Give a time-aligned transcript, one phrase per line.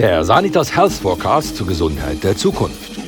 [0.00, 2.98] Der Sanitas Health Forecast zur Gesundheit der Zukunft.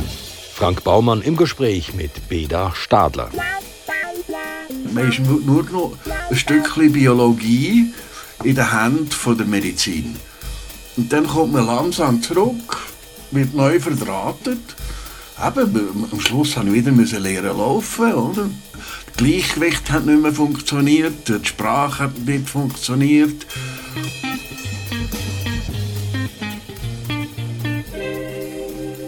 [0.53, 3.31] Frank Baumann im Gespräch mit Beda Stadler.
[4.93, 5.97] Man ist nur noch
[6.29, 7.95] ein Stückchen Biologie
[8.45, 10.17] in der Hand der Medizin.
[10.99, 12.77] Und dann kommt man langsam zurück,
[13.31, 14.61] wird neu verdrahtet.
[15.43, 18.51] Eben, am Schluss ich wieder lernen laufen, oder?
[19.07, 23.47] Das Gleichgewicht hat nicht mehr funktioniert, die Sprache hat nicht funktioniert.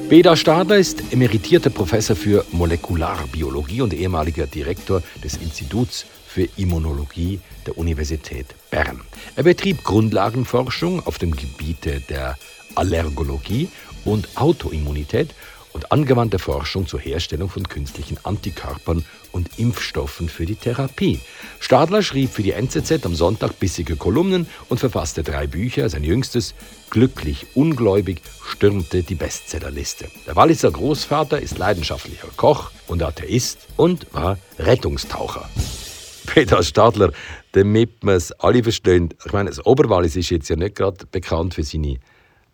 [0.08, 7.78] Beda Stadler ist emeritierter Professor für Molekularbiologie und ehemaliger Direktor des Instituts für Immunologie der
[7.78, 9.00] Universität Bern.
[9.34, 12.36] Er betrieb Grundlagenforschung auf dem Gebiete der
[12.74, 13.70] Allergologie
[14.04, 15.34] und Autoimmunität
[15.72, 21.20] und angewandte Forschung zur Herstellung von künstlichen Antikörpern und Impfstoffen für die Therapie.
[21.58, 25.88] Stadler schrieb für die NZZ am Sonntag bissige Kolumnen und verfasste drei Bücher.
[25.88, 26.54] Sein jüngstes,
[26.90, 30.06] Glücklich Ungläubig, stürmte die Bestsellerliste.
[30.26, 35.48] Der Walliser Großvater ist leidenschaftlicher Koch und Atheist und war Rettungstaucher.
[36.26, 37.12] Peter Stadler,
[37.52, 41.54] damit wir es alle verstehen, ich meine, das Oberwallis ist jetzt ja nicht gerade bekannt
[41.54, 41.98] für seine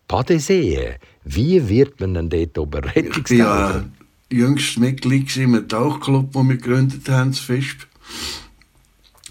[0.07, 0.95] Padesee.
[1.23, 3.85] Wie wird man denn dort oben Rettungstaucher?
[4.31, 7.87] Jüngstes Mitglied im Tauchclub, den wir gegründet haben, das Fisp.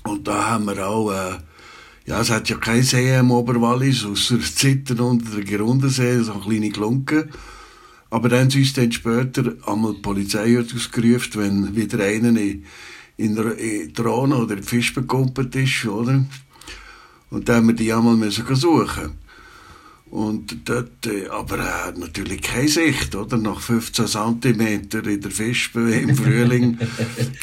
[0.05, 1.39] Und da haben wir auch, äh,
[2.07, 6.43] ja, es hat ja kein See im Oberwallis, außer Zittern unter der Gerundensee, so eine
[6.43, 7.29] kleine Glunke.
[8.11, 12.65] Aber dann haben sie uns dann später einmal die Polizei ausgerufen, wenn wieder einer in,
[13.17, 16.25] in der in Rhone oder in Fisch bekumpelt ist, oder?
[17.31, 19.13] Und dann haben wir die einmal suchen
[20.11, 23.37] und dort, äh, aber er hat natürlich keine Sicht, oder?
[23.37, 24.61] Nach 15 cm
[25.05, 26.79] in der Fispe im Frühling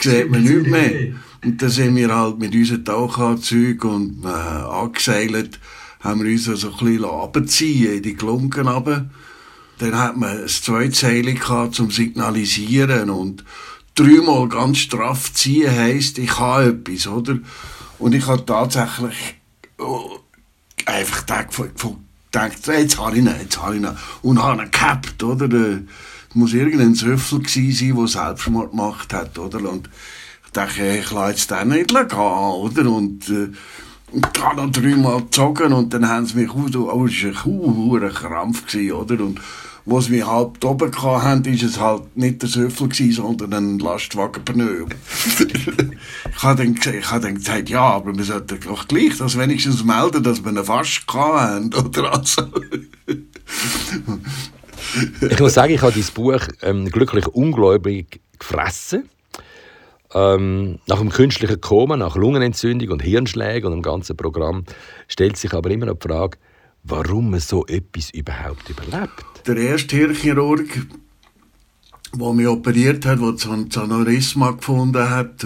[0.02, 1.14] sieht man nichts mehr.
[1.46, 5.60] Und dann sind wir halt mit unseren Tauchanzügen und äh, angeseilt,
[6.02, 9.10] haben wir uns also ein bisschen runterziehen in die Klunken runter.
[9.80, 13.46] Dann hat man ein Zweizeilig gehabt zum Signalisieren und
[13.96, 17.40] dreimal ganz straff ziehen heisst, ich habe etwas, oder?
[17.98, 19.36] Und ich habe tatsächlich
[19.78, 20.20] oh,
[20.86, 22.07] einfach gedacht, von
[22.38, 23.90] gedacht, jetzt habe ich ihn, jetzt habe ich ihn.
[24.22, 25.48] Und habe ihn gehabt, oder?
[25.48, 25.80] Das
[26.34, 29.70] muss irgendein Söffel gewesen sein, der Selbstmord gemacht hat, oder?
[29.70, 29.90] Und
[30.46, 32.92] ich dachte, ich lasse jetzt den nicht gehen, oder?
[32.92, 33.50] Und, äh,
[34.12, 38.64] und habe noch dreimal gezogen und dann haben sie mich, oh, das war ein Krampf,
[38.76, 39.24] oder?
[39.24, 39.42] Und,
[40.02, 44.86] sie mich halb oben hatten, ist es halt nicht der Söffel gewesen, sondern ein Lastwagenpneu.
[45.40, 49.86] ich habe dann, ich hab dann gesagt, ja, aber wir sollten doch gleich das wenigstens
[49.86, 52.44] melden, dass wir einen fast hatten, oder also.
[55.30, 59.10] ich muss sagen, ich habe dieses Buch ähm, glücklich ungläubig gefressen.
[60.14, 64.64] Ähm, nach dem künstlichen Koma, nach Lungenentzündung und Hirnschlägen und dem ganzen Programm
[65.08, 66.38] stellt sich aber immer noch die Frage,
[66.88, 69.26] warum man so etwas überhaupt überlebt.
[69.46, 70.88] Der erste Hirnchirurg,
[72.14, 75.46] der mich operiert hat, der ein Aneurysma gefunden hat,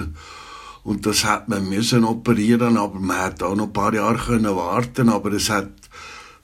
[0.84, 4.56] und das hat man müssen operieren, aber man hat auch noch ein paar Jahre können
[4.56, 5.70] warten, aber es hat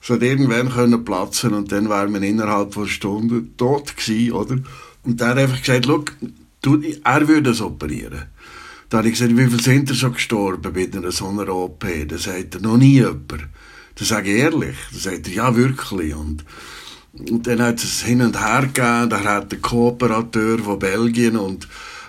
[0.00, 4.56] es hat irgendwann können platzen und dann wäre man innerhalb von Stunden tot gewesen, oder?
[5.04, 6.14] Und der hat einfach gesagt, Look,
[6.62, 8.26] du, er würde es operieren.
[8.88, 11.84] Da habe ich gesagt, wie viele sind er schon gestorben bei so einer OP?
[12.08, 13.48] Da sagt er, noch nie jemand.
[13.98, 14.76] Das sage ich ehrlich.
[14.92, 16.14] Da sagt er, ja, wirklich.
[16.14, 16.44] Und,
[17.12, 19.10] und dann hat es hin und her gegeben.
[19.10, 21.68] Da hat der Kooperateur von Belgien und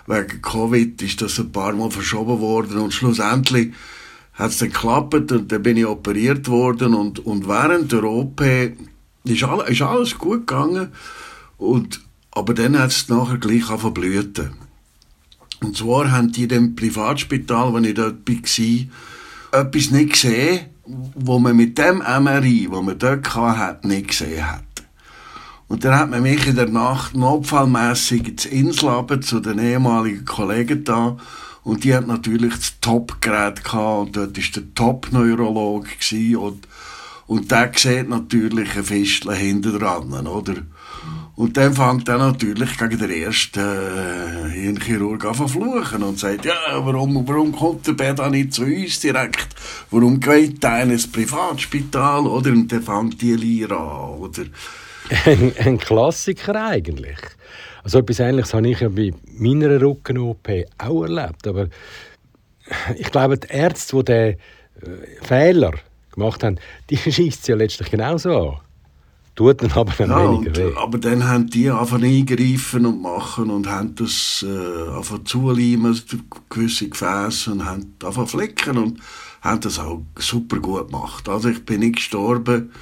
[0.09, 3.73] wegen Covid ist das ein paar Mal verschoben worden und schlussendlich
[4.33, 8.41] hat es dann geklappt und dann bin ich operiert worden und, und während der OP
[9.25, 10.89] ist, all, ist alles gut gegangen
[11.57, 12.01] und,
[12.31, 14.53] aber dann hat es nachher gleich angefangen.
[15.61, 20.69] Und zwar haben die in dem Privatspital, wo ich dort war, etwas nicht gesehen,
[21.16, 24.63] wo man mit dem MRI, wo man dort hatte, nicht gesehen hat.
[25.67, 30.83] Und dann hat man mich in der Nacht notfallmässig ins Inselabend zu den ehemaligen Kollegen
[30.83, 31.17] da
[31.63, 35.90] und die hat natürlich das Top-Gerät und dort war der Top-Neurologe
[36.40, 36.67] und,
[37.28, 40.55] und der sieht natürlich ein Fistel hinten dran, oder?
[41.40, 46.44] Und dann fängt er natürlich gegen den ersten äh, Hirnchirurg an zu fluchen und sagt,
[46.44, 49.47] ja, warum, warum kommt der Beda nicht zu uns direkt?
[49.90, 52.28] Warum geht er in ein Privatspital?
[52.28, 52.52] Oder?
[52.52, 54.44] Und dann fängt die Lira an, oder?
[55.26, 57.20] ein, ein Klassiker eigentlich.
[57.86, 61.47] Also etwas Ähnliches habe ich ja bei meiner Rücken-OP auch erlebt.
[61.47, 61.70] Aber
[62.97, 65.72] ich glaube, die Ärzte, die diesen äh, Fehler
[66.12, 66.58] gemacht haben,
[66.90, 68.68] die schießt es ja letztlich genauso an.
[69.40, 70.74] Tut dann aber dann ja, weniger weh.
[70.76, 75.97] Aber dann haben die einfach eingreifen und machen und haben das äh, einfach zuleimen,
[76.50, 79.00] gewisse Gefäße und haben einfach flicken und
[79.40, 81.30] haben das auch super gut gemacht.
[81.30, 82.74] Also ich bin nicht gestorben.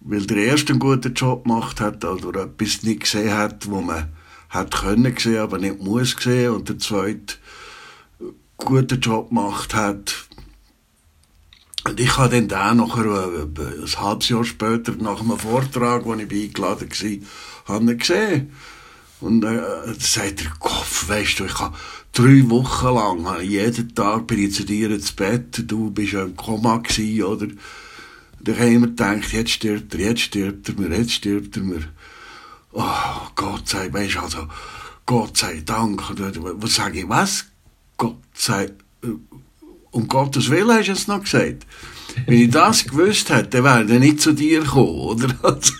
[0.00, 4.08] weil der erste einen guten Job gemacht hat oder etwas nicht gesehen hat, wo man
[4.48, 7.34] hat können sehen, aber nicht muss sehen und der zweite
[8.18, 10.26] einen guten Job gemacht hat.
[11.84, 16.14] Und ich habe dann da nachher, äh, ein halbes Jahr später, nach einem Vortrag, wo
[16.14, 18.52] ich eingeladen war, habe gesehen.
[19.20, 19.60] Und äh,
[19.98, 21.76] sagt er, Kopf, weißt du, ich habe
[22.12, 26.22] drei Wochen lang, habe jeden Tag bin ich zu dir ins Bett, du bist ja
[26.22, 27.46] im Koma gewesen, oder?
[28.42, 31.62] dann habe ich immer gedacht, jetzt stirbt er, jetzt stirbt er mir, jetzt stirbt er
[31.62, 31.88] mir.
[32.72, 34.48] Oh, Gott sei, weißt du, also,
[35.04, 36.02] Gott sei Dank.
[36.16, 37.46] Was sage ich, was?
[37.96, 38.64] Gott sei,
[39.02, 39.08] äh,
[39.90, 41.66] um Gottes Willen hast du es noch gesagt.
[42.26, 45.28] Wenn ich das gewusst hätte, dann wäre er nicht zu dir gekommen, oder?
[45.42, 45.72] Also,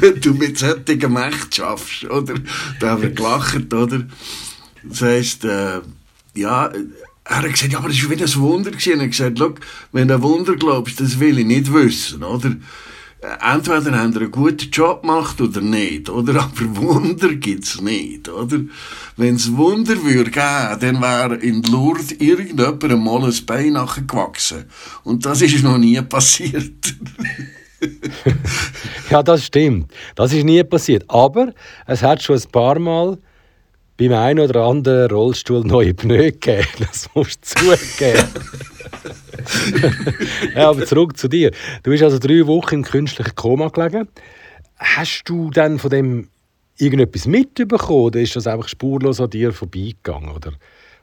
[0.00, 2.34] wenn du mit solchen Mächten schaffst, oder?
[2.80, 4.06] Da haben wir gelacht, oder?
[4.82, 5.80] Das heisst, äh,
[6.34, 6.72] ja,
[7.24, 8.70] er hat gesagt, ja, aber das war wieder ein Wunder.
[8.70, 9.60] Und er hat gesagt,
[9.92, 12.56] wenn du ein Wunder glaubst, das will ich nicht wissen, oder?
[13.20, 16.34] Entweder haben sie einen guten Job gemacht oder nicht, oder?
[16.40, 18.60] Aber Wunder gibt's nicht, oder?
[19.16, 24.66] Wenn's Wunder würde geben, dann wäre in Lourdes irgendjemand mal ein Bein nachgewachsen.
[25.02, 26.94] Und das ist noch nie passiert.
[29.10, 29.92] ja, das stimmt.
[30.14, 31.04] Das ist nie passiert.
[31.08, 31.52] Aber
[31.86, 33.18] es hat schon ein paar Mal
[33.96, 36.66] beim einen oder anderen Rollstuhl neue Pneu gegeben.
[36.78, 38.28] Das musst du zugeben.
[40.54, 41.50] ja, aber zurück zu dir.
[41.82, 44.08] Du bist also drei Wochen im künstlichen Koma gelegen.
[44.76, 46.28] Hast du dann von dem
[46.76, 50.30] irgendetwas mitbekommen oder ist das einfach spurlos an dir vorbeigegangen?
[50.30, 50.52] Oder,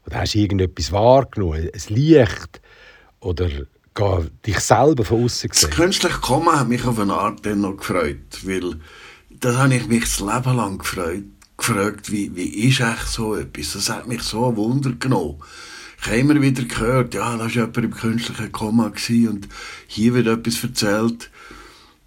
[0.06, 1.70] oder hast du irgendetwas wahrgenommen?
[1.74, 2.62] Ein Licht?
[3.20, 3.50] Oder
[3.94, 5.70] gar dich selber von außen gesehen?
[5.70, 8.76] Das künstliche Koma hat mich auf eine Art dann noch gefreut, weil
[9.30, 11.24] das habe ich mich das Leben lang gefreut
[11.58, 13.74] gefragt, wie, wie ist echt so etwas?
[13.74, 15.42] Das hat mich so ein Wunder genommen.
[16.08, 19.48] Habe immer wieder gehört, ja, da war jemand im künstlichen Koma und
[19.88, 21.30] hier wird etwas erzählt.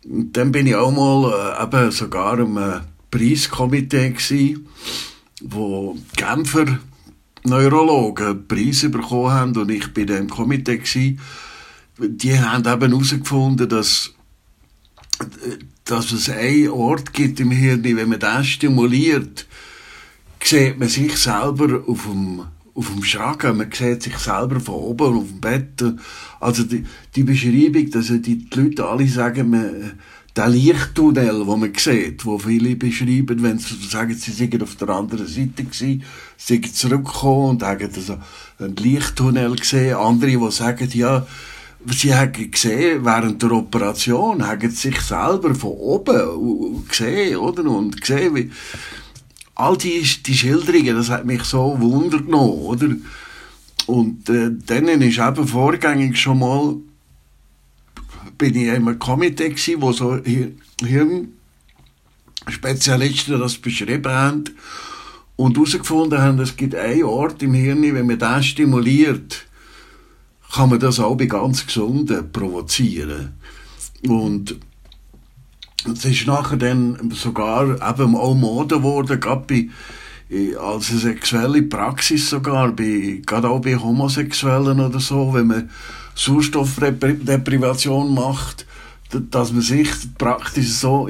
[0.05, 2.81] Und dann bin ich auch mal äh, eben sogar im äh,
[3.11, 4.69] Preiskomitee gewesen,
[5.43, 6.79] wo Genfer
[7.45, 11.21] Neurologen Preise bekommen haben und ich bin im Komitee gewesen.
[11.99, 14.13] Die haben eben herausgefunden, dass
[15.85, 19.47] dass es einen Ort gibt im Hirn, wenn man das stimuliert,
[20.43, 22.45] sieht man sich selber auf dem,
[22.79, 25.85] auf dem Schragen, man sieht sich selber von oben auf dem Bett.
[26.39, 26.85] Also die,
[27.17, 29.93] die Beschreibung, dass die, Leute alle sagen, man,
[30.37, 34.91] der Lichttunnel, wo man sieht, wo viele beschreiben, wenn sie sagen, sie sind auf der
[34.91, 36.05] anderen Seite gewesen,
[36.37, 38.19] sind zurückgekommen und haben also
[38.61, 39.97] einen Lichttunnel gesehen.
[39.97, 41.27] Andere, die sagen, ja,
[41.87, 47.65] Sie haben gesehen, während der Operation, haben sich selber von oben gesehen, oder?
[47.65, 48.51] Und gesehen, wie,
[49.59, 52.89] all die, die Schilderungen, das hat mich so Wunder oder?
[53.87, 56.77] Und äh, dann ist eben vorgängig schon mal,
[58.39, 60.21] bin ich in einem Komitee gewesen, wo so
[62.47, 64.45] Hirnspezialisten das beschrieben haben
[65.35, 69.45] und herausgefunden haben, es gibt einen Ort im Hirn, wenn man den stimuliert,
[70.53, 73.35] kann man das auch bei ganz Gesunden provozieren.
[74.07, 74.57] Und
[75.87, 79.69] es ist nachher dann sogar eben auch Mode geworden, gerade bei,
[80.59, 85.71] als eine sexuelle Praxis sogar, bei, gerade auch bei Homosexuellen oder so, wenn man
[86.15, 88.67] Sauerstoffdeprivation macht,
[89.11, 89.89] dass man sich
[90.19, 91.09] praktisch so,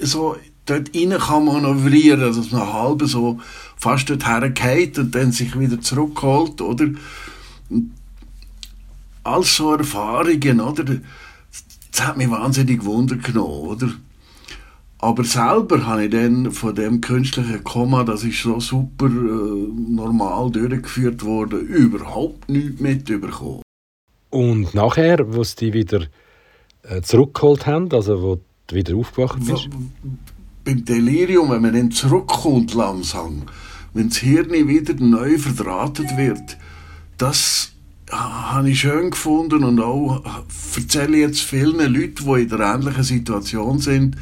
[0.00, 3.40] so dort rein kann manövrieren, dass man halb so
[3.76, 6.88] fast dort hergeht und dann sich wieder zurückholt, oder?
[9.28, 10.84] all so Erfahrungen, oder?
[11.90, 13.88] Das hat mich wahnsinnig Wunder genommen, oder?
[15.00, 20.50] Aber selber habe ich dann von dem künstlichen Komma, das ist so super äh, normal
[20.50, 23.62] durchgeführt worden, überhaupt nichts mitbekommen.
[24.30, 26.06] Und nachher, wo sie dich wieder
[26.82, 29.68] äh, zurückgeholt haben, also wo du wieder aufgewacht bist?
[30.64, 33.42] Beim Delirium, wenn man dann zurückkommt langsam,
[33.94, 36.58] wenn das Hirn wieder neu verdrahtet wird,
[37.16, 37.72] das
[38.10, 40.22] habe ich schön gefunden und auch
[40.76, 44.16] erzähle jetzt vielen Leuten, die in der ähnlichen Situation sind,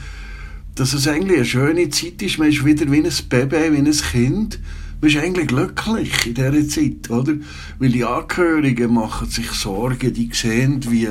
[0.75, 2.39] dass es eigentlich eine schöne Zeit ist.
[2.39, 4.59] Man ist wieder wie ein Baby, wie ein Kind.
[5.01, 7.35] Man ist eigentlich glücklich in dieser Zeit, oder?
[7.79, 11.09] Weil die Angehörigen machen sich Sorgen, die sehen, wie,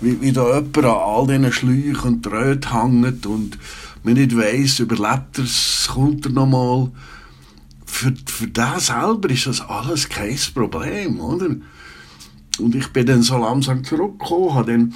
[0.00, 3.58] wie, wie da jemand an all diesen Schläuchen und Drähten hängt und
[4.02, 6.90] man nicht weiss, überlebt er es, kommt er nochmal
[7.84, 11.56] für, für den selber ist das alles kein Problem, oder?
[12.60, 14.94] Und ich bin dann so langsam zurückgekommen, habe dann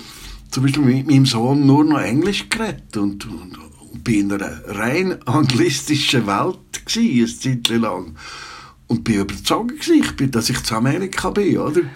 [0.51, 4.61] zum Beispiel mit meinem Sohn nur noch Englisch geredet und, und, und bin in einer
[4.67, 8.17] rein anglistischen Welt gewesen, eine Zeit lang.
[8.87, 11.81] Und bin überzeugt gewesen, dass ich zu Amerika bin, oder?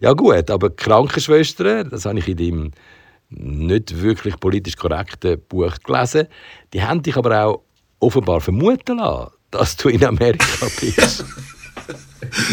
[0.00, 2.70] Ja gut, aber Krankenschwestern, das habe ich in deinem
[3.30, 6.26] nicht wirklich politisch korrekten Buch gelesen,
[6.72, 7.62] die haben dich aber auch
[8.00, 11.24] offenbar vermuten lassen, dass du in Amerika bist.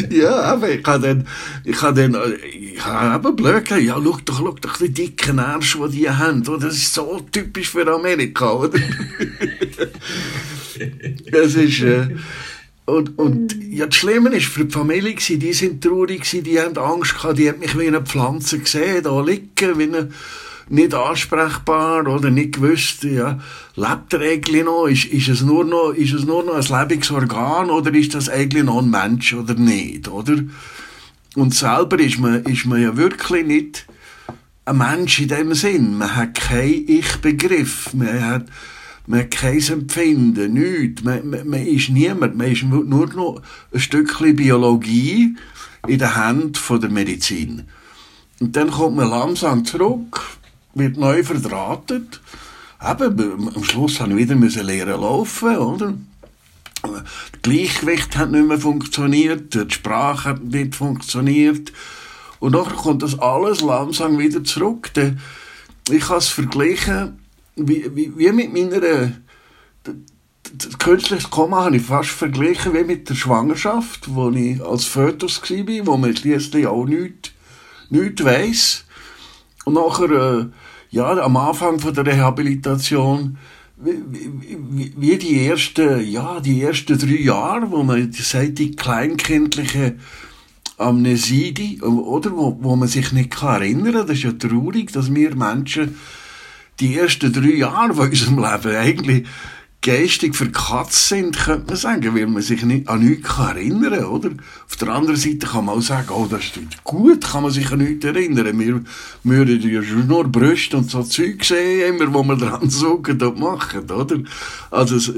[0.10, 1.28] ja, aber ich habe dann,
[1.64, 2.18] ich habe dann,
[2.52, 6.10] ich habe eben blöd gesagt, ja, schau doch, schau doch die dicken Arsch, die die
[6.10, 6.68] haben, oder?
[6.68, 8.80] das ist so typisch für Amerika, oder?
[11.32, 12.08] das ist, äh,
[12.86, 17.16] und, und ja, das Schlimme ist, für die Familie, die sind traurig, die haben Angst
[17.16, 20.10] gehabt, die haben mich wie eine Pflanze gesehen, da liegen, wie eine,
[20.70, 23.40] nicht ansprechbar oder nicht gewusst, ja,
[23.76, 24.86] lebt der eigentlich noch?
[24.86, 28.64] Ist, ist, es nur noch, ist es nur noch ein Lebensorgan oder ist das eigentlich
[28.64, 30.38] noch ein Mensch oder nicht, oder?
[31.36, 33.86] Und selber ist man, ist man ja wirklich nicht
[34.66, 35.98] ein Mensch in dem Sinn.
[35.98, 37.94] Man hat keinen Ich-Begriff.
[37.94, 38.46] Man hat,
[39.08, 41.04] man hat kein Empfinden, nichts.
[41.04, 42.36] Man, man, man ist niemand.
[42.36, 43.42] Man ist nur noch
[43.74, 45.36] ein Stückchen Biologie
[45.88, 47.64] in der Hand der Medizin.
[48.40, 50.22] Und dann kommt man langsam zurück,
[50.74, 52.22] wird neu verdrahtet.
[52.82, 55.94] Eben, am Schluss haben wir wieder müssen lernen laufen, oder?
[56.82, 57.04] Das
[57.42, 61.74] Gleichgewicht hat nicht mehr funktioniert, die Sprache hat nicht funktioniert.
[62.40, 64.92] Und nachher kommt das alles langsam wieder zurück.
[65.90, 67.20] Ich habe es verglichen,
[67.58, 69.12] wie, wie, wie mit meiner
[70.52, 75.42] das künstliche Komma habe ich fast verglichen wie mit der Schwangerschaft, wo ich als Fötus
[75.42, 77.32] war, wo man schließlich auch nichts,
[77.90, 78.86] nichts weiss.
[79.66, 80.46] Und nachher, äh,
[80.90, 83.38] ja, am Anfang von der Rehabilitation,
[83.78, 89.96] wie, wie, die ersten, ja, die ersten drei Jahre, wo man sagt, die kleinkindliche
[90.78, 94.08] Amnesie, oder, wo, wo man sich nicht kann erinnern kann.
[94.08, 95.96] Das ist ja traurig, dass wir Menschen
[96.80, 99.28] die ersten drei Jahre von unserem Leben eigentlich
[99.82, 104.30] geistig verkatzt sind, könnte man sagen, weil man sich nicht an nichts erinnern kann, oder?
[104.68, 107.72] Auf der anderen Seite kann man auch sagen, oh, das ist gut, kann man sich
[107.72, 108.60] an nichts erinnern.
[108.60, 108.82] Wir,
[109.24, 113.90] würden ja nur Brüste und so Zeug sehen, immer, wo wir dran suchen und machen,
[113.90, 114.18] oder?
[114.70, 115.14] Also,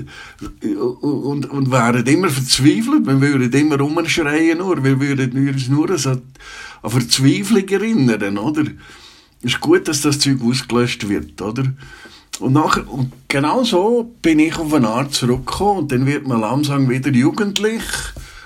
[1.01, 6.21] und, und wären immer verzweifelt, wir würden immer rumschreien nur, wir würden uns nur an
[6.83, 8.63] Verzweiflung erinnern, oder?
[9.41, 11.63] Ist gut, dass das Zeug ausgelöscht wird, oder?
[12.39, 16.41] Und, nachher, und genau so bin ich auf eine Art zurückgekommen und dann wird man
[16.41, 17.83] langsam wieder jugendlich,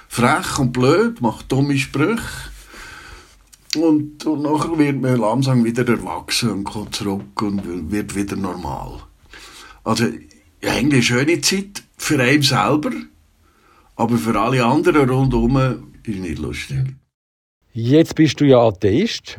[0.08, 2.22] frech und blöd, macht dumme Sprüche.
[3.76, 9.02] Und, und nachher wird man langsam wieder erwachsen und kommt zurück und wird wieder normal.
[9.84, 10.06] Also,
[10.62, 12.92] eine schöne Zeit für einen selber,
[13.96, 16.96] aber für alle anderen rundherum ist nicht lustig.
[17.74, 19.38] Jetzt bist du ja Atheist.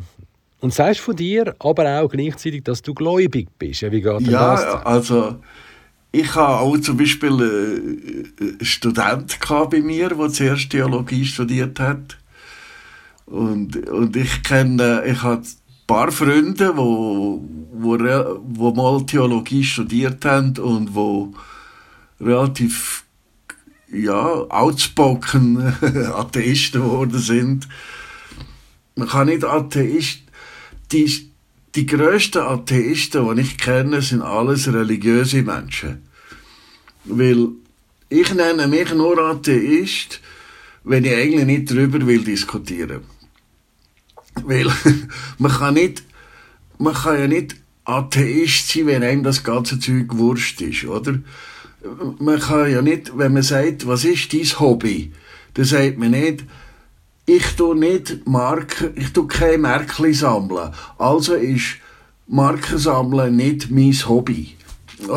[0.59, 3.83] Und sagst von dir aber auch gleichzeitig, dass du gläubig bist.
[3.83, 4.85] Wie geht ja, das?
[4.85, 5.39] also
[6.11, 7.29] ich habe auch zum Beispiel
[8.39, 9.37] äh, einen Student
[9.69, 12.17] bei mir, der zuerst Theologie studiert hat.
[13.25, 15.47] Und, und ich kenne, ich habe ein
[15.85, 21.33] paar Freunde, wo, wo, wo mal Theologie studiert haben und wo
[22.19, 23.03] relativ
[23.91, 25.75] ja, outspoken
[26.15, 27.67] Atheisten geworden sind.
[28.95, 30.21] Man kann nicht Atheist
[30.91, 31.31] die,
[31.75, 36.03] die grössten Atheisten, die ich kenne, sind alles religiöse Menschen.
[37.05, 37.49] Weil
[38.09, 40.21] ich nenne mich nur Atheist,
[40.83, 43.01] wenn ich eigentlich nicht darüber will diskutieren.
[44.43, 44.71] Weil
[45.37, 46.03] man kann nicht,
[46.77, 51.19] man kann ja nicht Atheist sein, wenn einem das ganze Zeug wurscht ist, oder?
[52.19, 55.11] Man kann ja nicht, wenn man sagt, was ist dein Hobby,
[55.53, 56.43] dann sagt man nicht,
[57.27, 60.71] ich tu nicht Marken, ich tu keine Märkli sammeln.
[60.97, 61.75] Also ist
[62.25, 64.55] Marken sammeln nicht mein Hobby.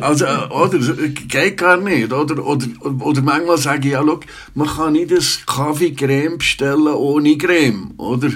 [0.00, 0.78] also, oder,
[1.28, 2.44] geht gar nicht, oder?
[2.44, 4.18] Oder, oder manchmal sage ich, ja, schau,
[4.54, 8.30] man kann nicht ein Kaffee-Creme bestellen ohne Creme, oder?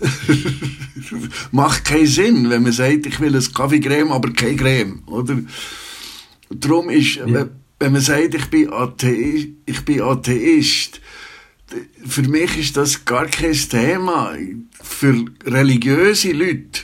[1.52, 5.38] Macht keinen Sinn, wenn man sagt, ich will ein Kaffee-Creme, aber keine Creme, oder?
[6.50, 7.46] Darum ist, ja
[7.78, 11.00] wenn man sagt, ich bin Atheist, ich bin Atheist,
[12.06, 14.34] für mich ist das gar kein Thema.
[14.80, 16.82] Für religiöse Leute,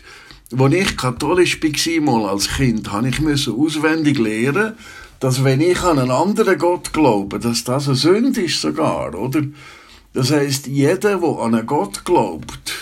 [0.57, 4.75] als ich katholisch war, mal als Kind, habe ich auswendig lernen,
[5.21, 9.43] dass wenn ich an einen anderen Gott glaube, dass das eine Sünde ist sogar, oder?
[10.13, 12.75] Das heißt, jeder, der an einen Gott glaubt,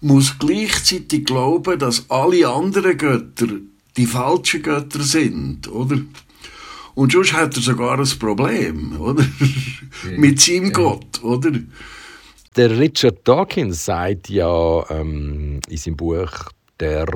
[0.00, 3.48] muss gleichzeitig glauben, dass alle anderen Götter
[3.96, 5.98] die falschen Götter sind, oder?
[6.94, 9.24] Und sonst hat er sogar ein Problem, oder?
[10.16, 10.70] Mit seinem ja.
[10.70, 11.52] Gott, oder?
[12.56, 16.30] Der Richard Dawkins sagt ja ähm, in seinem Buch
[16.80, 17.06] der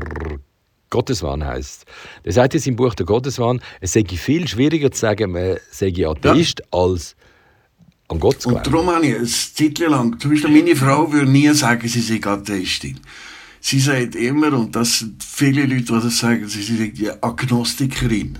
[0.88, 1.84] Gotteswahn heißt.
[2.24, 5.92] Der sagt in seinem Buch der Gotteswahn, es sei viel schwieriger zu sagen, man sei
[6.06, 6.66] Atheist, ja.
[6.70, 7.16] als
[8.08, 8.64] an Gott zu glauben.
[8.64, 12.00] Und darum habe ich eine Zeit lang, zum Beispiel meine Frau würde nie sagen, sie
[12.00, 13.00] sei Atheistin.
[13.60, 18.38] Sie sagt immer, und das sind viele Leute, die das sagen, sie sind Agnostikerin.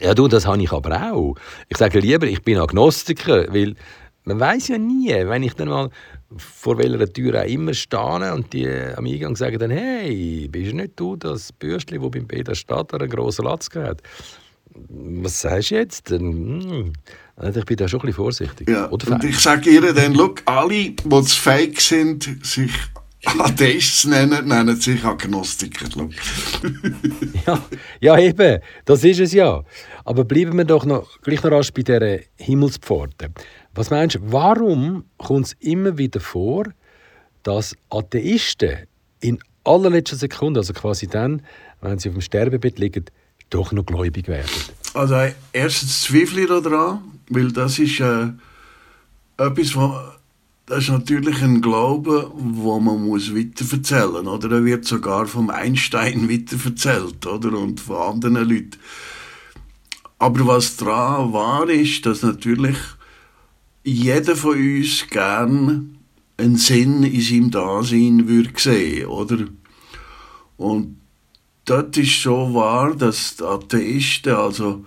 [0.00, 1.34] Ja, du, das habe ich aber auch.
[1.68, 3.74] Ich sage lieber, ich bin Agnostiker, weil
[4.24, 5.90] man weiß ja nie, wenn ich dann mal
[6.36, 10.92] vor welcher Tür auch immer stehe und die am Eingang sagen dann, hey, bist nicht
[10.96, 14.02] du das Bürstli, wo beim Peter Stadter einen grossen Latz hat?
[14.88, 16.10] Was sagst du jetzt?
[16.10, 16.92] Hm.
[17.36, 18.68] Also ich bin da schon ein bisschen vorsichtig.
[18.68, 22.72] Ja, und ich sage ihr dann, look, alle, die fake sind, sich
[23.38, 25.86] Atheist nennen, nennen sich Agnostiker.
[27.46, 27.62] ja,
[28.00, 29.62] ja, eben, das ist es ja.
[30.04, 33.30] Aber bleiben wir doch noch, gleich noch rasch bei dieser Himmelspforte.
[33.74, 36.64] Was meinst du, warum kommt es immer wieder vor,
[37.42, 38.86] dass Atheisten
[39.20, 41.42] in allerletzter Sekunde, also quasi dann,
[41.80, 43.04] wenn sie auf dem Sterbebett liegen,
[43.50, 44.50] doch noch gläubig werden?
[44.94, 45.16] Also
[45.52, 48.28] erstens zweifle ich daran, weil das ist äh,
[49.36, 50.15] etwas, was
[50.66, 54.50] das ist natürlich ein Glaube, wo man muss weiterverzählen, oder?
[54.50, 57.56] Er wird sogar vom Einstein weiterverzählt, oder?
[57.56, 58.78] Und von anderen Leuten.
[60.18, 62.76] Aber was dran war, ist, dass natürlich
[63.84, 65.98] jeder von uns gern
[66.36, 69.46] einen Sinn in seinem Dasein würde sehen, oder?
[70.56, 70.96] Und
[71.64, 74.84] dort ist so wahr, dass die Atheisten, also,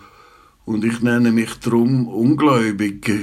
[0.66, 3.22] und ich nenne mich darum Ungläubige,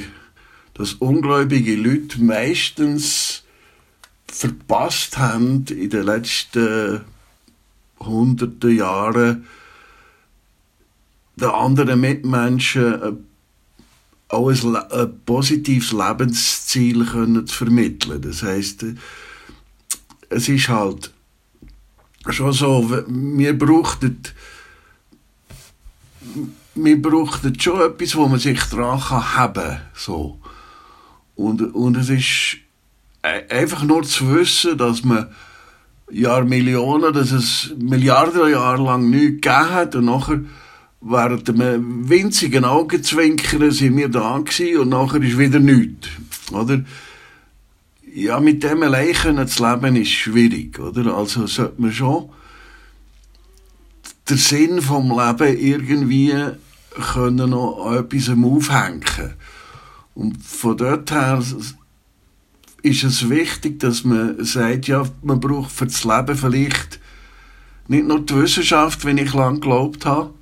[0.76, 3.42] dass ungläubige Leute meistens
[4.26, 7.00] verpasst haben in den letzten
[7.98, 9.46] hunderten Jahren
[11.36, 13.24] den anderen Mitmenschen
[14.28, 18.20] auch ein, ein positives Lebensziel können zu vermitteln.
[18.20, 18.84] Das heißt,
[20.28, 21.10] es ist halt
[22.28, 24.22] schon so, wir brauchten
[26.74, 30.38] wir brauchten schon etwas, wo man sich dran kann haben so.
[31.36, 32.56] Und, und es ist
[33.22, 35.28] einfach nur zu wissen, dass man
[36.10, 40.40] Jahr Millionen, dass es Milliarden Jahre lang nichts gegeben hat und nachher
[41.00, 46.08] während einem winzigen Augenzwinkern sind wir da gewesen und nachher ist wieder nichts,
[46.52, 46.82] oder?
[48.14, 51.14] Ja, mit dem allein zu leben ist schwierig, oder?
[51.14, 52.30] Also sollte man schon
[54.30, 56.34] den Sinn vom Leben irgendwie
[57.12, 59.34] können noch an etwas aufhängen
[60.16, 61.42] und von dort her
[62.82, 66.98] ist es wichtig, dass man sagt, ja, man braucht für das Leben vielleicht
[67.86, 70.32] nicht nur die Wissenschaft, wenn ich lange geglaubt habe,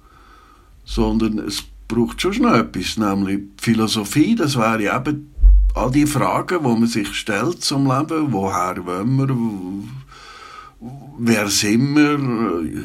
[0.85, 5.35] sondern es braucht schon noch etwas, nämlich Philosophie, das wäre eben
[5.75, 12.85] all die Fragen, die man sich stellt zum Leben, woher wollen wir, wer sind wir,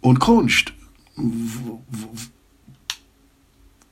[0.00, 0.72] und Kunst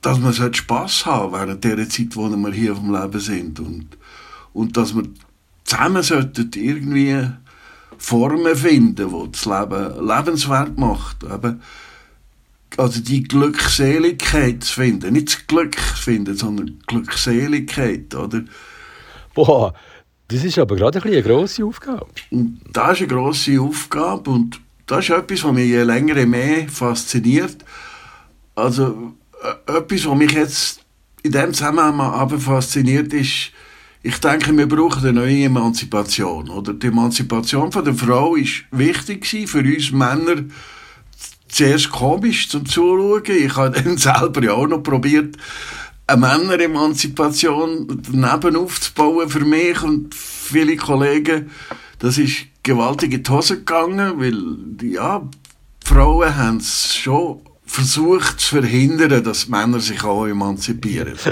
[0.01, 3.97] dass man Spass haben während der Zeit, wo wir hier auf dem Leben sind und,
[4.53, 5.03] und dass wir
[5.65, 7.27] zusammen sollten irgendwie
[7.97, 11.23] Formen finden, die das Leben lebenswert macht.
[11.23, 11.61] Eben,
[12.77, 18.43] also die Glückseligkeit zu finden, nicht das Glück zu finden, sondern Glückseligkeit, oder?
[19.33, 19.73] Boah,
[20.29, 22.07] das ist aber gerade ein eine grosse Aufgabe.
[22.29, 26.25] Und das ist eine grosse Aufgabe und das ist etwas, was mich je länger je
[26.25, 27.65] mehr fasziniert.
[28.55, 29.13] Also
[29.67, 30.81] etwas, was mich jetzt
[31.23, 33.51] in dem Zusammenhang aber fasziniert, ist,
[34.01, 36.49] ich denke, wir brauchen eine neue Emanzipation.
[36.49, 36.73] Oder?
[36.73, 40.45] Die Emanzipation von der Frau ist wichtig für uns Männer.
[41.49, 43.23] Zuerst komisch zum Zuschauen.
[43.27, 45.35] Ich habe dann selber ja auch noch probiert,
[46.07, 51.51] eine Männer-Emanzipation daneben aufzubauen für mich und viele Kollegen.
[51.99, 55.27] Das ist gewaltig in die Hose gegangen, weil, ja,
[55.83, 61.13] Frauen haben es schon versucht zu verhindern, dass Männer sich auch emanzipieren.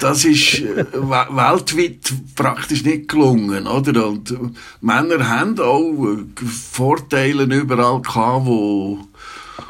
[0.00, 4.08] das ist äh, weltweit praktisch nicht gelungen, oder?
[4.08, 4.38] Und äh,
[4.80, 8.98] Männer haben auch äh, Vorteile überall gehabt, wo,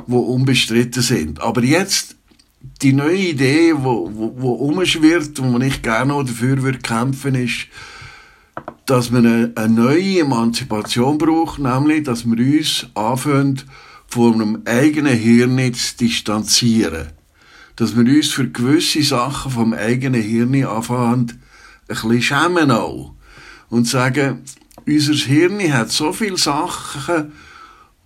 [0.07, 1.41] wo unbestritten sind.
[1.43, 2.17] Aber jetzt
[2.81, 7.67] die neue Idee, wo, wo, wo umschwirrt und wo ich gerne dafür würde kämpfen, ist,
[8.87, 13.63] dass man eine, eine neue Emanzipation braucht, nämlich, dass wir uns anfangen,
[14.07, 17.09] von einem eigenen Hirn zu distanzieren.
[17.77, 21.41] Dass wir uns für gewisse Sachen vom eigenen Hirn anfangen,
[21.89, 23.13] ein bisschen schämen auch.
[23.71, 24.43] Und sagen,
[24.87, 27.33] unser Hirn hat so viele Sachen,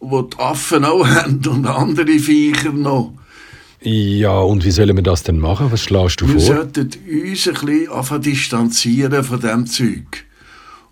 [0.01, 3.13] die die Affen auch haben und andere Viecher noch.
[3.81, 5.71] Ja, und wie sollen wir das denn machen?
[5.71, 6.43] Was schlägst du wir vor?
[6.43, 10.28] Wir sollten uns ein bisschen distanzieren von diesem Zeug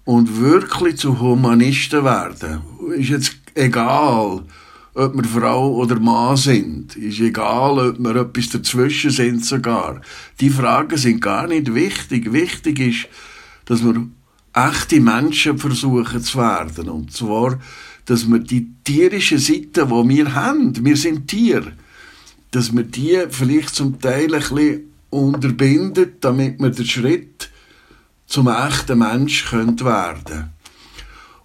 [0.07, 2.61] und wirklich zu Humanisten werden.
[2.97, 4.45] Ist jetzt egal,
[4.95, 6.97] ob wir Frau oder Mann sind.
[6.97, 10.01] Ist egal, ob wir etwas dazwischen sind sogar.
[10.41, 12.33] Die Fragen sind gar nicht wichtig.
[12.33, 13.09] Wichtig ist,
[13.67, 14.07] dass wir
[14.55, 16.89] echte Menschen versuchen zu werden.
[16.89, 17.59] Und zwar,
[18.07, 21.73] dass wir die tierische Seite, die wir haben, wir sind Tier,
[22.53, 27.36] dass wir die vielleicht zum Teil ein bisschen unterbinden, damit wir den Schritt
[28.27, 30.53] zum echten Mensch werden können.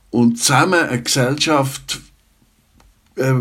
[0.10, 2.02] Und zusammen eine Gesellschaft
[3.16, 3.34] äh,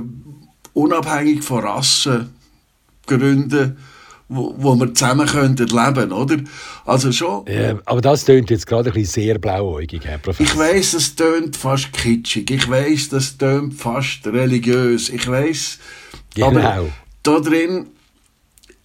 [0.73, 2.35] unabhängig von Rassen
[3.07, 3.77] gründen,
[4.29, 6.37] wo, wo wir zusammen könnten leben, oder?
[6.87, 7.45] Also schon.
[7.47, 10.47] Ja, aber das tönt jetzt gerade ein bisschen sehr blauäugig, Herr Professor.
[10.47, 12.49] Ich weiß, das tönt fast kitschig.
[12.51, 15.09] Ich weiß, das tönt fast religiös.
[15.09, 15.79] Ich weiß.
[16.37, 16.47] Genau.
[16.47, 16.89] Aber
[17.25, 17.89] da drin,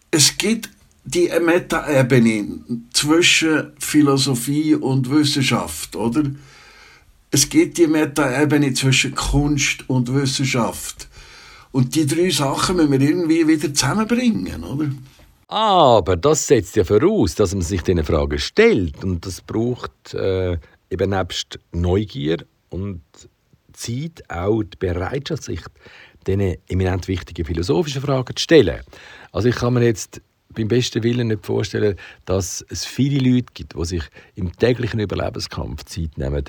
[0.09, 0.69] es gibt
[1.05, 2.59] die Meta-Ebene
[2.91, 6.23] zwischen Philosophie und Wissenschaft, oder?
[7.31, 11.07] Es gibt die Meta-Ebene zwischen Kunst und Wissenschaft.
[11.71, 14.89] Und die drei Sachen müssen wir irgendwie wieder zusammenbringen, oder?
[15.47, 19.03] Aber das setzt ja voraus, dass man sich diese Fragen stellt.
[19.03, 20.57] Und das braucht äh,
[20.89, 22.37] eben nebst Neugier
[22.69, 23.01] und
[23.73, 25.61] Zeit auch die Bereitschaft, sich
[26.25, 28.81] diese eminent wichtigen philosophischen Fragen zu stellen.
[29.31, 33.75] Also ich kann mir jetzt beim besten Willen nicht vorstellen, dass es viele Leute gibt,
[33.75, 34.03] die sich
[34.35, 36.45] im täglichen Überlebenskampf Zeit nehmen,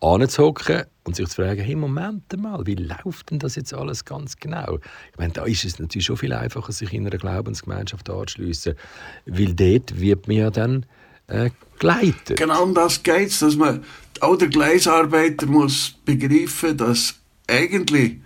[0.00, 4.36] anzuhocken und sich zu fragen, hey, Moment mal, wie läuft denn das jetzt alles ganz
[4.36, 4.78] genau?
[5.12, 8.74] Ich meine, da ist es natürlich schon viel einfacher, sich in einer Glaubensgemeinschaft anzuschliessen,
[9.26, 10.86] weil dort wird man ja dann
[11.26, 12.36] äh, geleitet.
[12.36, 13.84] Genau um das geht es, dass man,
[14.20, 17.14] auch der Gleisarbeiter muss begreifen, dass
[17.46, 18.18] eigentlich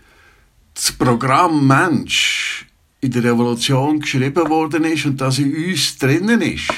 [0.75, 2.67] das Programm Mensch
[3.03, 6.71] in der Revolution geschrieben worden ist und dass in uns drinnen ist.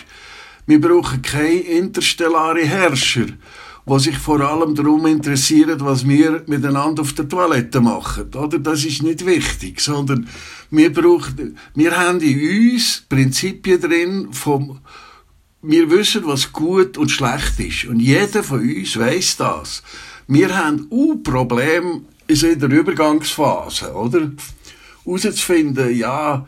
[0.66, 3.26] Wir brauchen keine interstellare Herrscher,
[3.86, 8.34] die sich vor allem darum interessieren, was wir miteinander auf der Toilette machen.
[8.34, 8.58] Oder?
[8.58, 10.26] Das ist nicht wichtig, sondern
[10.70, 14.80] wir, brauchen, wir haben in uns Prinzipien drin vom
[15.66, 17.84] wir wissen, was gut und schlecht ist.
[17.86, 19.82] Und jeder von uns weiß das.
[20.26, 24.30] Wir haben ein Problem in der Übergangsphase, oder?
[25.04, 26.46] Herauszufinden, ja,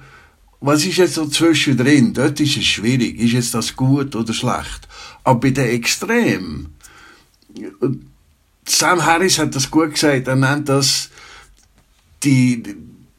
[0.61, 2.13] was ist jetzt so zwischendrin?
[2.13, 3.19] Dort ist es schwierig.
[3.21, 4.89] Ist jetzt das gut oder schlecht?
[5.25, 6.75] Aber bei den Extremen,
[8.65, 11.11] Sam Harris hat das gut gesagt, er nennt das
[12.23, 12.63] die,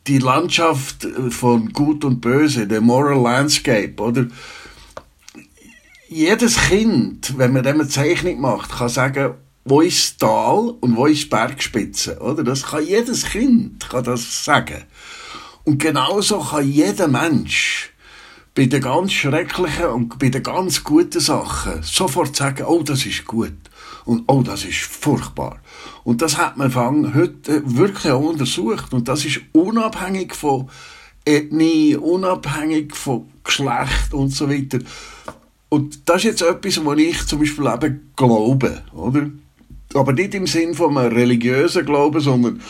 [0.08, 4.28] die Landschaft von Gut und Böse, der Moral Landscape, oder?
[6.10, 11.06] Jedes Kind, wenn man dem eine Zeichnung macht, kann sagen, wo ist Tal und wo
[11.06, 12.44] ist Bergspitze, oder?
[12.44, 14.84] Das kann jedes Kind kann das sagen.
[15.68, 17.92] Und genauso kann jeder Mensch
[18.56, 23.26] bei den ganz schrecklichen und bei den ganz guten Sachen sofort sagen, oh, das ist
[23.26, 23.52] gut.
[24.06, 25.60] Und oh, das ist furchtbar.
[26.06, 28.94] Und das hat man heute wirklich auch untersucht.
[28.94, 30.70] Und das ist unabhängig von
[31.26, 34.80] Ethnie, unabhängig von Geschlecht und so weiter.
[35.68, 39.30] Und das ist jetzt etwas, was ich zum Beispiel eben glaube, oder?
[39.96, 42.62] Aber nicht im Sinn von einem religiösen Glauben, sondern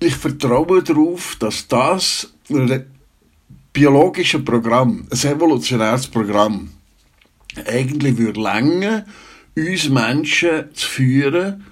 [0.00, 2.32] ich vertraue darauf, dass das
[3.72, 6.70] biologische Programm, ein evolutionäres Programm,
[7.66, 9.04] eigentlich würde länger,
[9.56, 11.64] uns Menschen zu führen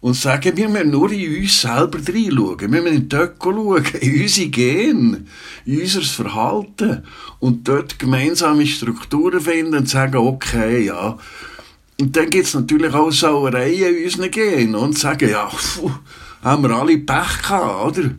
[0.00, 2.58] und sagen, wir müssen nur in uns selber reinschauen.
[2.58, 5.24] Wir müssen in die schauen, in unsere Gene,
[5.64, 7.04] in unser Verhalten
[7.38, 11.16] und dort gemeinsame Strukturen finden und sagen, okay, ja.
[12.00, 15.92] Und dann gibt es natürlich auch Sauereien in unseren Genen und sagen, ja, pfuh,
[16.42, 18.10] haben wir alle Pech gehabt, oder?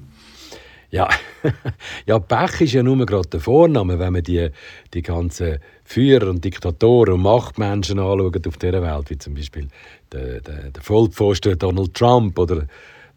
[0.89, 1.09] Ja,
[2.05, 4.49] ja Pech ist ja nur gerade der Vorname, wenn man die,
[4.93, 9.67] die ganzen Führer und Diktatoren und Machtmenschen anschaut auf dieser Welt, wie zum Beispiel
[10.11, 12.67] der, der, der Vollpfosten Donald Trump oder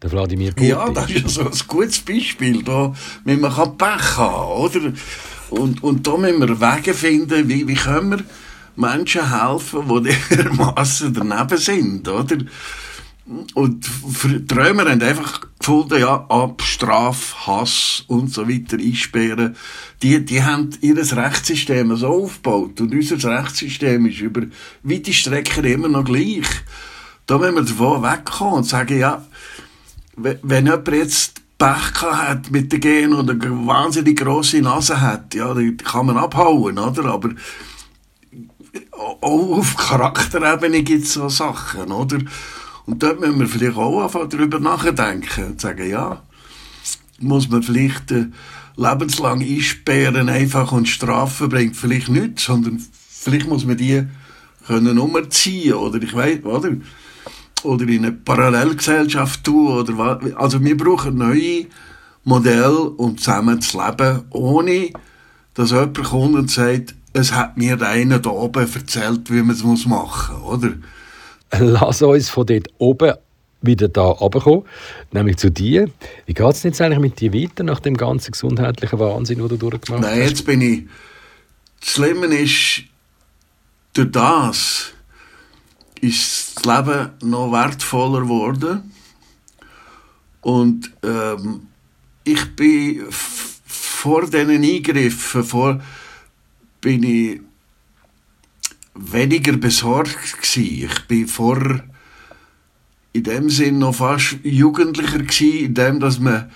[0.01, 0.69] der Wladimir Putin.
[0.69, 2.63] Ja, das ist ja so ein gutes Beispiel.
[2.63, 2.93] Da
[3.23, 4.93] man kann Pech haben, oder?
[5.49, 8.23] Und, und da müssen wir Wege finden, wie, wie können wir
[8.75, 12.37] Menschen helfen, die dermassen daneben sind, oder?
[13.53, 13.85] Und
[14.49, 19.55] die Römer haben einfach gefunden, ja, ab, Straf, Hass und so weiter einsperren.
[20.01, 22.79] Die, die haben ihr Rechtssystem so aufgebaut.
[22.79, 24.43] Und unser Rechtssystem ist über
[24.83, 26.47] weite Strecken immer noch gleich.
[27.25, 29.25] Da müssen wir davon wegkommen und sagen, ja,
[30.15, 35.53] wenn jemand jetzt Pech hat mit den Genen oder eine wahnsinnig grosse Nase hat, ja,
[35.53, 37.05] die kann man abhauen, oder?
[37.05, 37.31] Aber
[39.21, 42.19] auch auf Charakterebene gibt es so Sachen, oder?
[42.87, 46.23] Und dort müssen wir vielleicht auch einfach darüber nachdenken und sagen, ja,
[47.19, 48.27] muss man vielleicht äh,
[48.77, 54.03] lebenslang einsperren einfach und strafen bringt vielleicht nichts, sondern vielleicht muss man die
[54.65, 56.71] können umziehen oder ich weiß, oder?
[57.63, 60.33] Oder in eine Parallelgesellschaft tun oder was.
[60.35, 61.65] Also wir brauchen neue
[62.23, 64.91] Modell, um zusammen zu leben, ohne
[65.55, 69.85] dass jemand kommt und sagt, es hat mir einer da oben erzählt, wie man es
[69.85, 70.73] machen muss, oder?
[71.59, 73.13] Lass uns von dort oben
[73.61, 74.63] wieder da runterkommen,
[75.11, 75.89] nämlich zu dir.
[76.25, 79.57] Wie geht es jetzt eigentlich mit dir weiter nach dem ganzen gesundheitlichen Wahnsinn, den du
[79.57, 80.09] durchgemacht hast?
[80.09, 80.83] Nein, jetzt bin ich...
[81.79, 82.83] Das Schlimme ist,
[83.93, 84.91] durch das
[86.01, 88.91] ist das Leben noch wertvoller geworden.
[90.41, 91.67] Und ähm,
[92.23, 95.81] ich bin vor diesen Eingriffen, vor,
[96.81, 97.41] bin ich
[98.97, 100.89] weniger besorgt gewesen.
[100.89, 101.81] Ich bin vor
[103.13, 106.51] in dem Sinn noch fast jugendlicher gewesen, in dem, dass man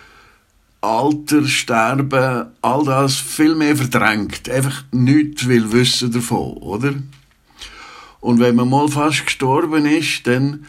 [0.82, 4.50] Alter, Sterben, all das viel mehr verdrängt.
[4.50, 6.94] Einfach nichts will wissen davon, oder?
[8.20, 10.66] Und wenn man mal fast gestorben ist, dann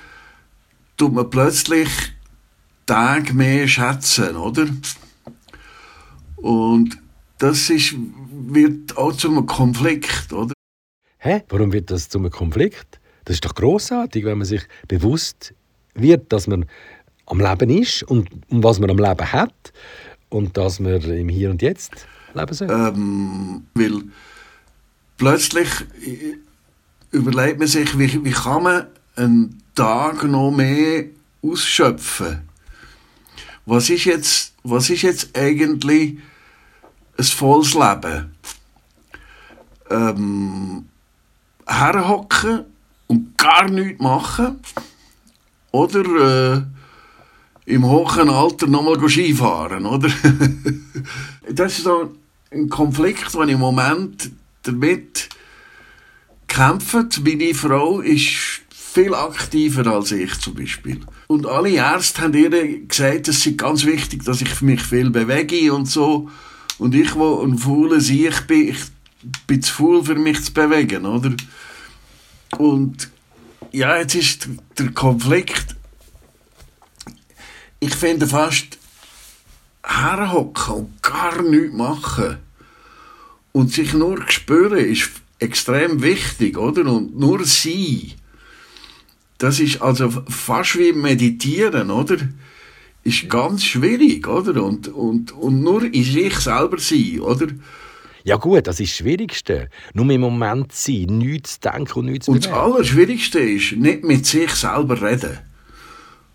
[0.97, 1.89] tut man plötzlich
[2.87, 4.67] Tage mehr schätzen, oder?
[6.37, 6.99] Und
[7.39, 7.95] das ist,
[8.31, 10.53] wird auch zu einem Konflikt, oder?
[11.25, 11.45] Hä?
[11.51, 12.99] Warum wird das zu einem Konflikt?
[13.25, 15.55] Das ist doch großartig, wenn man sich bewusst
[15.95, 16.67] wird, dass man
[17.27, 19.73] am Leben ist und um was man am Leben hat
[20.31, 22.69] und dass man im Hier und Jetzt leben soll.
[22.69, 24.03] Ähm, weil
[25.17, 25.69] plötzlich
[27.13, 31.05] überlegt man sich, wie, wie kann man einen Tag noch mehr
[31.41, 32.49] ausschöpfen?
[33.65, 36.19] Was ist jetzt, was ist jetzt eigentlich
[37.17, 38.35] ein volles Leben?
[39.89, 40.87] Ähm,
[41.67, 42.65] herhocken
[43.07, 44.61] und gar nichts machen?
[45.71, 46.63] Oder äh,
[47.65, 50.11] im hohen Alter nochmal Skifahren, oder?
[51.51, 52.13] das ist so
[52.51, 54.31] ein Konflikt, den ich im Moment
[54.63, 55.29] damit
[56.49, 57.09] kämpfe.
[57.25, 61.01] Meine Frau ist viel aktiver als ich zum Beispiel.
[61.27, 65.73] Und alle Ärzte haben ihr gesagt, es sei ganz wichtig, dass ich mich viel bewege
[65.73, 66.29] und so.
[66.79, 68.79] Und ich, wo ein fauler Sieg bin, ich
[69.47, 71.33] bin zu faul für mich zu bewegen, oder?
[72.59, 73.11] Und
[73.73, 75.77] ja, jetzt ist der Konflikt.
[77.81, 78.79] Ich finde fast
[79.85, 82.39] herhocken und gar nichts machen
[83.53, 86.91] und sich nur spüren ist extrem wichtig, oder?
[86.91, 88.15] Und nur sie.
[89.39, 92.17] Das ist also fast wie meditieren, oder?
[93.03, 94.63] Ist ganz schwierig, oder?
[94.63, 97.49] Und, und, und nur in sich selber sein, oder?
[98.25, 99.69] Ja gut, das ist das Schwierigste.
[99.95, 104.05] Nur im Moment sein, nichts zu denken und nichts zu Und das Allerschwierigste ist, nicht
[104.05, 105.39] mit sich selber reden.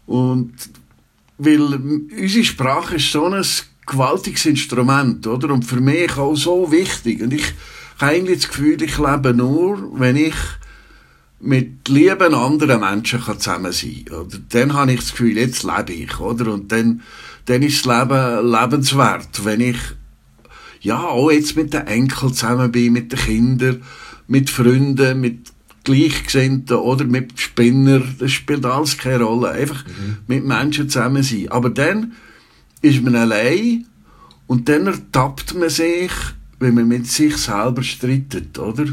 [0.06, 0.54] Und
[1.38, 3.46] weil unsere Sprache ist so ein
[3.86, 5.54] gewaltiges Instrument, oder?
[5.54, 7.22] Und für mich auch so wichtig.
[7.22, 7.54] Und ich
[8.00, 10.36] habe eigentlich das Gefühl, ich lebe nur, wenn ich
[11.40, 14.18] mit lieben anderen Menschen zusammen sein kann.
[14.18, 16.54] Oder dann habe ich das Gefühl, jetzt lebe ich, oder?
[16.54, 17.02] Und dann,
[17.46, 19.78] dann ist das Leben lebenswert, wenn ich
[20.82, 23.84] ja, auch jetzt mit den Enkeln zusammen bin, mit den Kindern,
[24.28, 25.52] mit Freunden, mit
[25.84, 29.52] Gleichgesinnten oder mit Spinnern, das spielt alles keine Rolle.
[29.52, 30.18] Einfach mhm.
[30.28, 31.48] mit Menschen zusammen sein.
[31.50, 32.12] Aber dann
[32.82, 33.86] ist man allein
[34.48, 36.12] und dann ertappt man sich,
[36.60, 38.86] wenn man mit sich selber streitet, oder?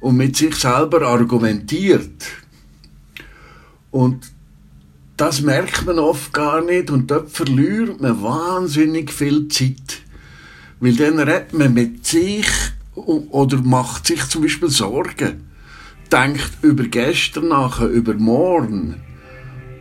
[0.00, 2.26] Und mit sich selber argumentiert.
[3.92, 4.32] Und
[5.16, 10.02] das merkt man oft gar nicht und dort verliert man wahnsinnig viel Zeit.
[10.80, 12.46] Weil dann redet man mit sich
[12.94, 15.48] oder macht sich zum Beispiel Sorgen.
[16.10, 18.96] Denkt über gestern nachher, über morgen.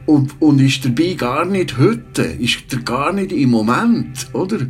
[0.05, 4.67] Und, und ist dabei gar nicht heute, ist er gar nicht im Moment, oder?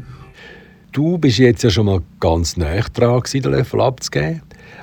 [0.91, 4.41] Du bist jetzt ja schon mal ganz nah dran, den Löffel abzugeben.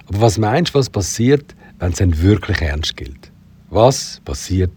[0.09, 3.33] Aber was meinst du, was passiert, wenn es dann wirklich ernst gilt?
[3.70, 4.72] Was passiert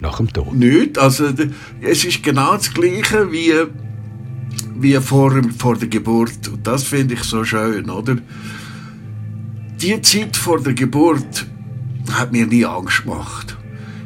[0.00, 0.52] nach dem Tod?
[0.52, 0.98] Nichts.
[0.98, 1.28] Also,
[1.80, 3.52] es ist genau das Gleiche wie
[4.80, 6.48] wie vor, vor der Geburt.
[6.48, 8.16] Und das finde ich so schön, oder?
[9.80, 11.46] Die Zeit vor der Geburt
[12.12, 13.56] hat mir nie Angst gemacht.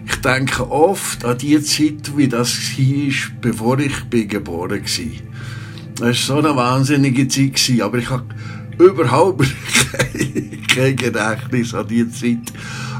[0.06, 5.24] Ich denke oft an die Zeit, wie das war, bevor ich bin geboren war.
[5.96, 8.26] Das war so eine wahnsinnige Zeit, aber ich habe
[8.78, 9.46] überhaupt
[10.68, 12.52] kein Gedächtnis an die Zeit.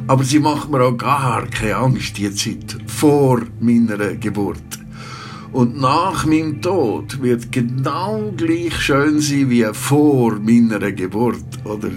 [0.06, 4.73] Aber sie macht mir auch gar keine Angst, die Zeit vor meiner Geburt.
[5.54, 11.90] Und nach meinem Tod wird genau gleich schön sein wie vor meiner Geburt, oder?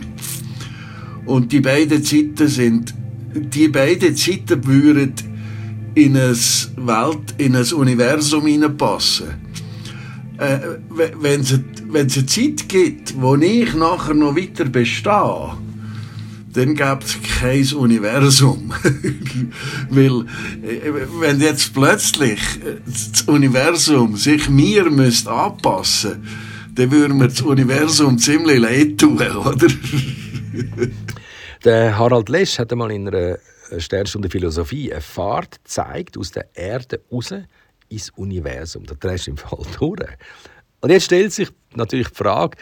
[1.26, 2.93] Und die beiden Zeiten sind,
[3.34, 5.13] die beiden Zeiten würden
[5.96, 6.38] in ein
[6.76, 9.30] Welt, in ein Universum hineinpassen.
[10.38, 10.60] Äh,
[11.20, 11.60] wenn es
[11.91, 15.58] eine Zeit gibt, wo ich nachher noch weiter bestehe,
[16.58, 18.74] dann gäbe es kein Universum.
[19.89, 20.26] Weil,
[20.63, 22.39] äh, wenn jetzt plötzlich
[22.86, 26.24] das Universum sich mir müsste anpassen
[26.78, 29.67] dann würde mir das Universum ziemlich leid tun, oder?
[31.65, 33.39] Der Harald Lesch hat einmal in einer
[33.80, 37.34] Sternstunde Philosophie eine Fahrt gezeigt aus der Erde raus
[37.89, 38.86] ins Universum.
[38.86, 40.08] Da drehst du im Fall durch.
[40.82, 42.58] Und jetzt stellt sich natürlich die Frage,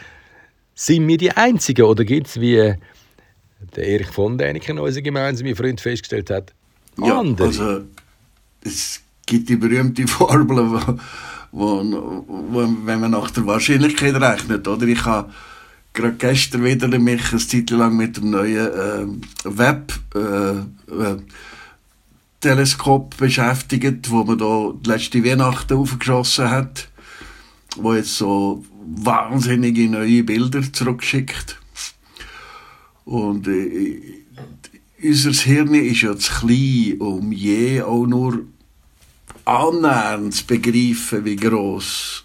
[0.74, 2.74] sind wir die Einzigen oder gibt es, wie
[3.76, 6.54] der Erich von Däniken, unser gemeinsamer Freund, festgestellt hat,
[6.98, 7.48] ja, andere?
[7.48, 7.80] Also,
[8.62, 10.98] es gibt die berühmte Formel, wo,
[11.52, 14.86] wo, wo, wenn man nach der Wahrscheinlichkeit rechnet, oder?
[14.86, 15.32] Ich habe
[15.92, 19.06] gerade gestern wieder mich eine Zeit lang mit dem neuen äh,
[19.44, 21.16] Web äh, äh,
[22.40, 26.88] Teleskop beschäftigt, wo man da letzte Weihnachten aufgeschossen hat,
[27.76, 31.58] wo jetzt so wahnsinnige neue Bilder zurückschickt.
[33.06, 34.02] Und äh,
[35.00, 38.44] unser Hirn ist ja zu klein, um je auch nur
[39.44, 42.24] annähernd zu begreifen, wie gross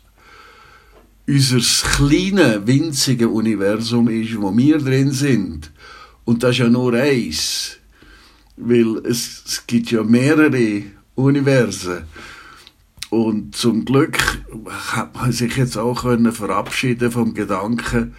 [1.27, 1.59] unser
[1.95, 5.71] kleine, winzige Universum ist, wo wir drin sind.
[6.25, 7.77] Und das ist ja nur eins.
[8.57, 12.03] Weil es, es gibt ja mehrere Universen.
[13.11, 14.17] Und zum Glück
[14.93, 18.15] hat man sich jetzt auch können verabschieden vom Gedanken,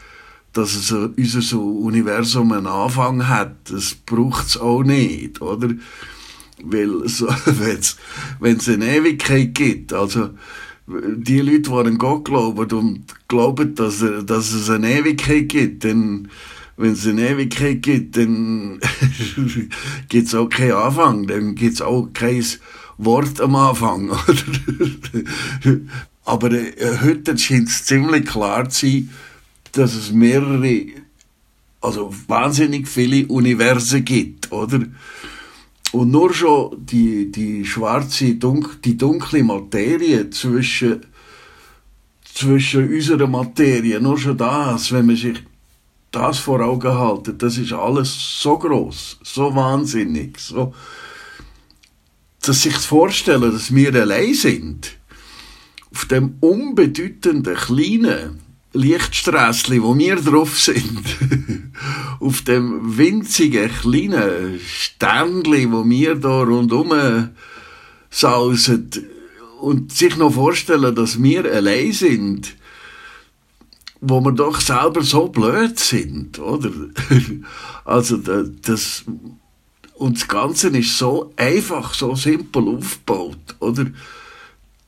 [0.52, 3.70] dass es unser Universum einen Anfang hat.
[3.70, 5.70] Das braucht es auch nicht, oder?
[6.62, 7.28] Weil so,
[8.40, 10.30] wenn es eine Ewigkeit gibt, also
[10.86, 16.28] die Leute, die an Gott glauben und glauben, dass, dass es eine Ewigkeit gibt, dann
[16.76, 18.80] wenn es eine Ewigkeit gibt, dann
[20.08, 22.44] gibt es auch keinen Anfang, dann gibt es auch kein
[22.98, 24.10] Wort am Anfang.
[26.24, 29.10] Aber äh, heute scheint es ziemlich klar zu sein,
[29.72, 30.86] dass es mehrere,
[31.80, 34.80] also wahnsinnig viele Universen gibt, oder?
[35.92, 41.04] Und nur schon die, die schwarze, dunk, die dunkle Materie zwischen,
[42.24, 45.42] zwischen unserer Materie, nur schon das, wenn man sich
[46.10, 50.74] das vor Augen haltet, das ist alles so groß, so wahnsinnig, so,
[52.42, 54.98] dass sich vorstellen, dass wir allein sind,
[55.92, 58.41] auf dem unbedeutenden kleinen
[58.72, 61.02] Lichtsträssli, wo wir drauf sind,
[62.20, 67.30] auf dem winzigen kleinen Sternli, wo wir da rundum
[68.10, 68.90] sausen
[69.60, 72.56] und sich noch vorstellen, dass wir allein sind,
[74.00, 76.70] wo wir doch selber so blöd sind, oder?
[77.84, 79.04] Also das
[79.94, 83.86] und das Ganze ist so einfach, so simpel aufgebaut, oder?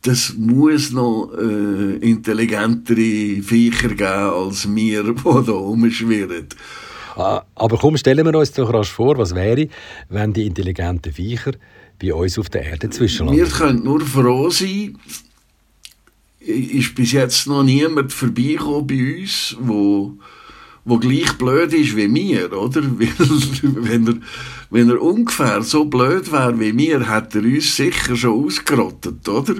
[0.04, 6.46] Das muss noch äh, intelligentere Viecher geben als wir, die da rumschwirren.
[7.16, 9.68] Ah, aber komm, stellen wir uns doch rasch vor, was wäre,
[10.10, 11.52] wenn die intelligenten Viecher
[11.98, 13.42] bei uns auf der Erde zwischenlanden?
[13.42, 14.98] Wir können nur froh sein,
[16.40, 20.18] ist bis jetzt noch niemand vorbeigekommen bei uns, wo,
[20.84, 22.82] wo gleich blöd ist wie wir, oder?
[22.98, 24.14] wenn, er,
[24.70, 29.54] wenn er ungefähr so blöd wäre wie wir, hätte er uns sicher schon ausgerottet, oder?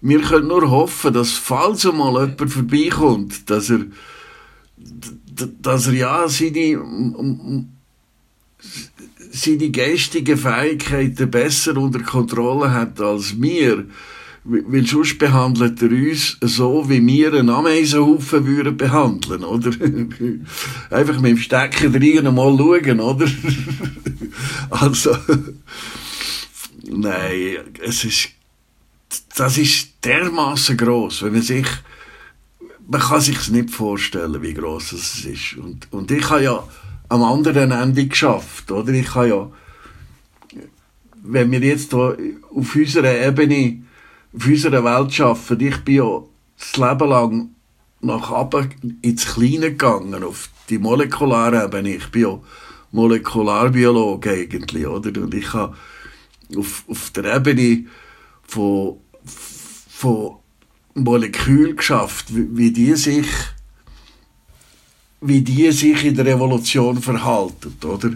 [0.00, 3.86] Wir können nur hoffen, dass falls einmal jemand vorbeikommt, dass er,
[4.76, 7.66] dass er ja seine,
[9.32, 13.86] seine geistigen Fähigkeiten besser unter Kontrolle hat als wir,
[14.44, 19.70] weil sonst behandelt er uns so, wie wir einen Ameisenhaufen würden behandeln, oder?
[20.90, 23.26] Einfach mit dem Stecker drin und mal schauen, oder?
[24.70, 25.16] also,
[26.86, 28.28] nein, es ist,
[29.34, 31.66] das ist dermaßen groß, wenn man sich,
[32.86, 35.56] man kann sich nicht vorstellen, wie groß es ist.
[35.56, 36.68] Und, und ich habe ja
[37.08, 38.92] am anderen Ende geschafft, oder?
[38.92, 39.50] Ich habe ja,
[41.22, 42.18] wenn wir jetzt auf
[42.76, 43.83] unserer Ebene
[44.36, 45.66] auf unserer Welt arbeiten.
[45.66, 46.22] Ich bin ja
[46.58, 47.50] das Leben lang
[48.00, 51.96] nach oben ins Kleine gegangen, auf die molekulare Ebene.
[51.96, 52.38] Ich bin ja
[52.92, 55.20] Molekularbiologe eigentlich, oder?
[55.20, 55.76] Und ich habe
[56.56, 57.86] auf, auf der Ebene
[58.46, 58.98] von,
[59.88, 60.36] von
[60.94, 63.26] Molekülen geschafft, wie, wie die sich
[65.26, 68.10] wie die sich in der Revolution verhalten, oder?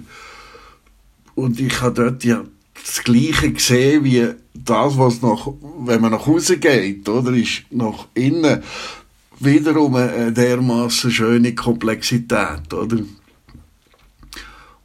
[1.34, 2.44] Und ich habe dort ja
[2.74, 4.28] das Gleiche gesehen wie
[4.64, 5.48] das, was nach,
[5.80, 8.62] wenn man nach Hause geht, oder, ist nach innen
[9.40, 12.98] wiederum eine dermaßen schöne Komplexität, oder?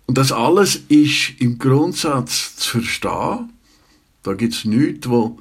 [0.06, 3.50] Und das alles ist im Grundsatz zu verstehen.
[4.22, 5.40] Da gibt es nichts, wo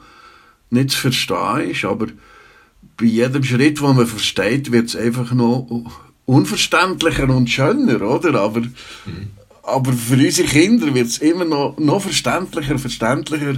[0.71, 2.07] nicht zu verstehen ist, aber
[2.97, 5.67] bei jedem Schritt, wo man versteht, wird es einfach noch
[6.25, 8.41] unverständlicher und schöner, oder?
[8.41, 8.71] Aber, mhm.
[9.63, 13.57] aber für unsere Kinder wird es immer noch, noch verständlicher, verständlicher.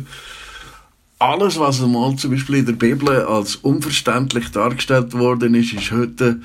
[1.25, 6.43] Alles, was einmal zum Beispiel in der Bibel als unverständlich dargestellt worden ist, ist heute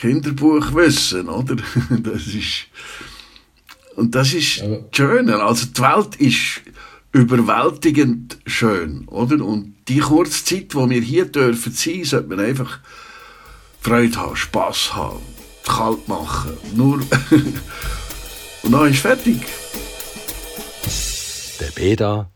[0.00, 1.56] Kinderbuchwissen, oder?
[2.02, 2.66] Das ist,
[3.96, 4.80] und das ist ja.
[4.92, 5.30] schön.
[5.30, 6.60] Also die Welt ist
[7.12, 9.42] überwältigend schön, oder?
[9.42, 12.80] Und die kurze Zeit, wo wir hier dürfen sein, sollte man einfach
[13.80, 15.20] Freude haben, Spass haben,
[15.66, 16.52] kalt machen.
[16.74, 16.96] Nur
[18.62, 19.40] und dann ist fertig.
[21.58, 22.30] Der Beda